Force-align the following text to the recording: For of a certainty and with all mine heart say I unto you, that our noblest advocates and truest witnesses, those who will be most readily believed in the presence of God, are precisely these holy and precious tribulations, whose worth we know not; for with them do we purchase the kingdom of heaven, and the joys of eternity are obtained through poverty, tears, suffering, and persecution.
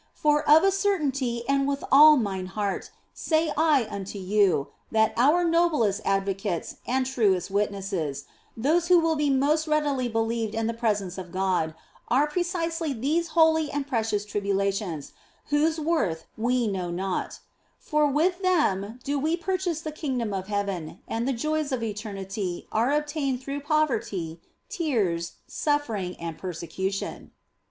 For 0.15 0.41
of 0.49 0.63
a 0.63 0.71
certainty 0.71 1.47
and 1.47 1.67
with 1.67 1.83
all 1.91 2.17
mine 2.17 2.47
heart 2.47 2.89
say 3.13 3.53
I 3.55 3.83
unto 3.87 4.17
you, 4.17 4.69
that 4.91 5.13
our 5.15 5.43
noblest 5.45 6.01
advocates 6.05 6.77
and 6.87 7.05
truest 7.05 7.51
witnesses, 7.51 8.25
those 8.57 8.87
who 8.87 8.97
will 8.97 9.15
be 9.15 9.29
most 9.29 9.67
readily 9.67 10.07
believed 10.07 10.55
in 10.55 10.65
the 10.65 10.73
presence 10.73 11.19
of 11.19 11.31
God, 11.31 11.75
are 12.07 12.25
precisely 12.25 12.93
these 12.93 13.27
holy 13.37 13.69
and 13.71 13.85
precious 13.85 14.25
tribulations, 14.25 15.13
whose 15.51 15.79
worth 15.79 16.25
we 16.35 16.65
know 16.67 16.89
not; 16.89 17.39
for 17.77 18.07
with 18.07 18.41
them 18.41 18.97
do 19.03 19.19
we 19.19 19.37
purchase 19.37 19.81
the 19.81 19.91
kingdom 19.91 20.33
of 20.33 20.47
heaven, 20.47 20.97
and 21.07 21.27
the 21.27 21.31
joys 21.31 21.71
of 21.71 21.83
eternity 21.83 22.67
are 22.71 22.89
obtained 22.91 23.43
through 23.43 23.59
poverty, 23.61 24.41
tears, 24.67 25.33
suffering, 25.47 26.15
and 26.15 26.39
persecution. 26.39 27.29